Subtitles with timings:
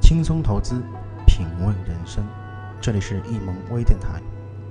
[0.00, 0.82] 轻松投资，
[1.26, 2.24] 品味人生。
[2.80, 4.20] 这里是易萌微电台，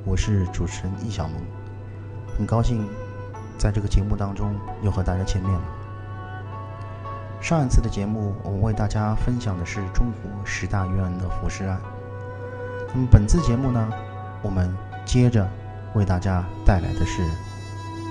[0.05, 1.41] 我是主持人易小萌，
[2.37, 2.87] 很高兴
[3.57, 5.61] 在这个节目当中又和大家见面了。
[7.41, 11.81] 上一次的节目，我们为大家分享的是中国十大冤案的浮尸案。
[12.93, 13.89] 那么本次节目呢，
[14.43, 14.71] 我们
[15.03, 15.49] 接着
[15.95, 17.21] 为大家带来的是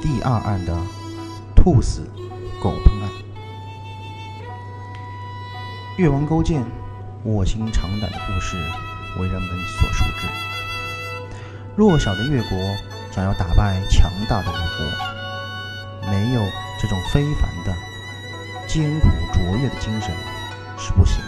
[0.01, 0.77] 第二案的
[1.55, 2.09] 兔死
[2.61, 3.11] 狗烹案。
[5.99, 6.65] 越王勾践
[7.25, 8.57] 卧薪尝胆的故事
[9.21, 10.27] 为人们所熟知。
[11.77, 12.59] 弱小的越国
[13.11, 16.43] 想要打败强大的吴国，没有
[16.81, 17.75] 这种非凡的、
[18.67, 20.11] 艰苦卓越的精神
[20.79, 21.23] 是不行的。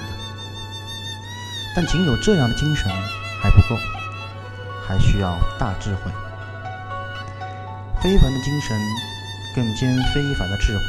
[1.77, 2.91] 但仅有这样的精神
[3.43, 3.77] 还不够，
[4.87, 6.11] 还需要大智慧。
[8.05, 8.79] 非凡的精神
[9.55, 10.85] 更兼非凡的智慧。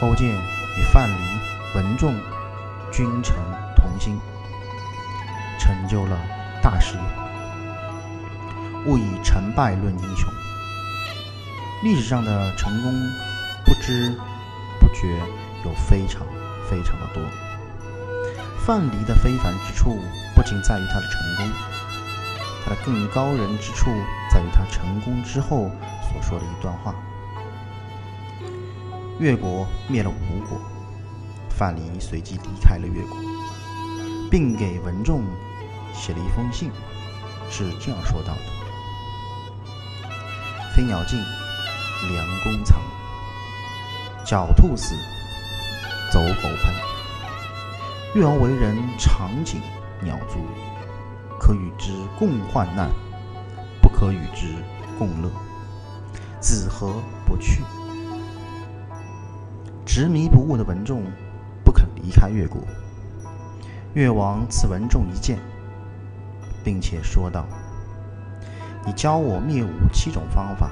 [0.00, 1.16] 勾践与范蠡、
[1.74, 2.14] 文仲、
[2.92, 3.34] 君臣
[3.74, 4.16] 同心，
[5.58, 6.16] 成就了
[6.62, 7.00] 大事业。
[8.86, 10.32] 勿以成败论英雄。
[11.82, 12.94] 历史上的成功，
[13.64, 14.14] 不知
[14.78, 15.18] 不觉
[15.64, 16.24] 有非常
[16.70, 17.20] 非常的多。
[18.64, 19.98] 范蠡的非凡之处，
[20.36, 21.50] 不仅在于他的成功，
[22.64, 23.90] 他的更高人之处
[24.32, 25.70] 在于他成功之后
[26.10, 26.94] 所说的一段话。
[29.18, 30.58] 越国灭了吴国，
[31.50, 33.18] 范蠡随即离开了越国，
[34.30, 35.22] 并给文仲
[35.92, 36.70] 写了一封信，
[37.50, 38.40] 是这样说道的
[40.74, 41.20] ：“飞鸟尽，
[42.10, 42.78] 良弓藏；
[44.24, 44.96] 狡兔死，
[46.10, 46.72] 走狗烹。
[48.14, 49.60] 越王为人长颈
[50.02, 50.38] 鸟足，
[51.38, 52.88] 可与之共患难，
[54.02, 54.48] 可与之
[54.98, 55.30] 共乐。
[56.40, 57.62] 子何不去？”
[59.86, 61.04] 执迷不悟的文仲
[61.64, 62.60] 不肯离开越国。
[63.94, 65.38] 越王赐文仲一剑，
[66.64, 67.46] 并且说道
[68.84, 70.68] ：“你教我灭吴七种方法，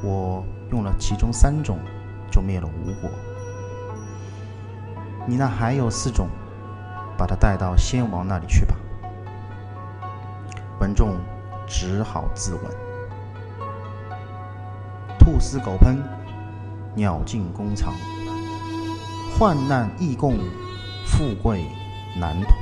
[0.00, 1.76] 我用了其中三种，
[2.30, 3.10] 就灭了吴国。
[5.26, 6.28] 你那还有四种，
[7.18, 8.76] 把他带到先王那里去吧。”
[10.78, 11.16] 文仲
[11.66, 12.70] 只好自刎。
[15.18, 15.96] 兔死狗烹。
[16.94, 17.92] 鸟尽弓藏，
[19.38, 20.38] 患难易共，
[21.04, 21.66] 富贵
[22.18, 22.56] 难同。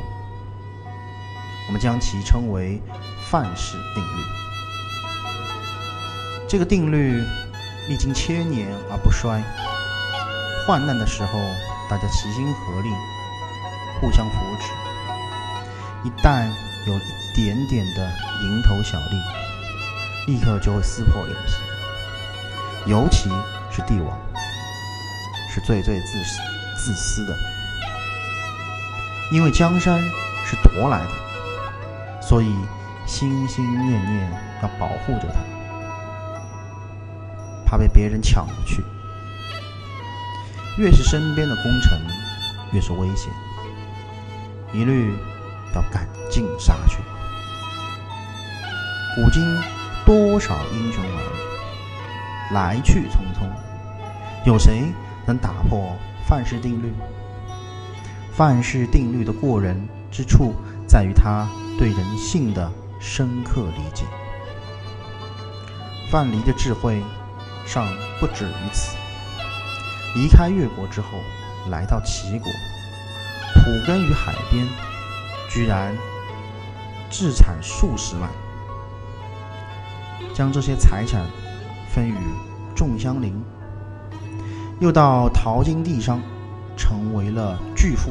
[1.69, 2.83] 我们将其称为
[3.31, 4.23] 范氏定律。
[6.49, 7.23] 这个定律
[7.89, 9.41] 历经千年而不衰。
[10.67, 11.39] 患难的时候，
[11.89, 12.89] 大家齐心合力，
[14.01, 14.73] 互相扶持。
[16.09, 16.49] 一旦
[16.89, 17.01] 有一
[17.35, 18.11] 点点的
[18.43, 19.21] 蝇头小利，
[20.33, 21.53] 立刻就会撕破脸皮。
[22.87, 23.29] 尤其
[23.73, 24.17] 是帝王，
[25.51, 26.41] 是最最自私、
[26.77, 27.37] 自私的，
[29.33, 30.01] 因为江山
[30.47, 32.55] 是夺来的，所以
[33.05, 34.31] 心心念念
[34.63, 35.41] 要保护着它，
[37.67, 38.85] 怕被别人抢了去。
[40.77, 41.99] 越是身边的功臣，
[42.73, 43.33] 越是危险，
[44.73, 45.17] 一律
[45.75, 46.99] 要赶尽杀绝。
[49.15, 49.45] 古今
[50.05, 52.53] 多少英雄儿女？
[52.53, 53.49] 来去匆匆，
[54.45, 54.93] 有谁
[55.25, 56.93] 能打破范氏定律？
[58.33, 60.53] 范氏定律的过人之处，
[60.89, 61.49] 在于他
[61.79, 64.05] 对人性的深刻理解。
[66.11, 67.01] 范蠡的智慧
[67.65, 67.87] 尚
[68.19, 68.97] 不止于此。
[70.17, 71.07] 离开越国之后，
[71.71, 72.49] 来到齐国，
[73.55, 74.67] 苦耕于海边，
[75.49, 75.97] 居然
[77.11, 78.29] 自产数十万，
[80.33, 81.25] 将这些财产。
[81.87, 82.17] 分与
[82.75, 83.41] 众乡邻，
[84.81, 86.21] 又到淘金地上，
[86.77, 88.11] 成为了巨富，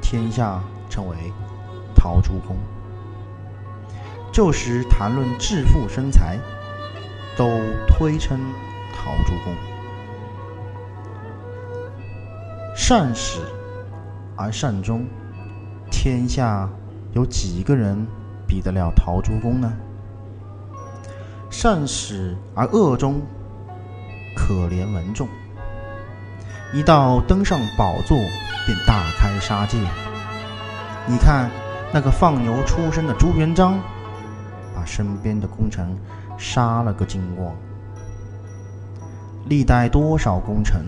[0.00, 0.60] 天下
[0.90, 1.16] 称为
[1.94, 2.56] 陶朱公。
[4.32, 6.36] 旧时谈论致富生财，
[7.36, 7.46] 都
[7.86, 8.36] 推称
[8.92, 9.54] 陶朱公。
[12.74, 13.38] 善始
[14.34, 15.06] 而善终，
[15.88, 16.68] 天下
[17.12, 18.04] 有几个人
[18.44, 19.72] 比得了陶朱公呢？
[21.52, 23.20] 善始而恶终，
[24.34, 25.28] 可怜文仲。
[26.72, 28.16] 一到登上宝座，
[28.66, 29.78] 便大开杀戒。
[31.06, 31.50] 你看
[31.92, 33.78] 那个放牛出身的朱元璋，
[34.74, 35.94] 把身边的功臣
[36.38, 37.54] 杀了个精光。
[39.44, 40.82] 历代多少功臣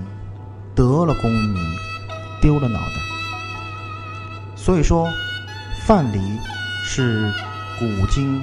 [0.74, 1.62] 得了功名，
[2.40, 4.56] 丢了脑袋。
[4.56, 5.06] 所以说，
[5.84, 6.38] 范蠡
[6.82, 7.30] 是
[7.78, 8.40] 古今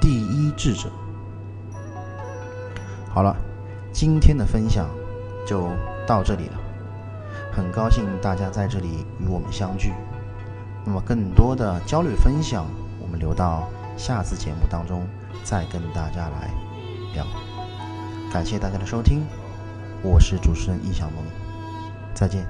[0.00, 0.88] 第一智者。
[3.12, 3.36] 好了，
[3.92, 4.88] 今天的分享
[5.44, 5.68] 就
[6.06, 6.60] 到这里了。
[7.52, 9.92] 很高兴大家在这里与我们相聚。
[10.84, 12.64] 那么，更多的焦虑分享，
[13.00, 15.04] 我们留到下次节目当中
[15.42, 16.50] 再跟大家来
[17.12, 17.26] 聊。
[18.32, 19.26] 感谢大家的收听，
[20.02, 21.24] 我是主持人易小萌，
[22.14, 22.46] 再见。